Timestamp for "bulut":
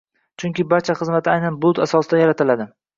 1.67-1.85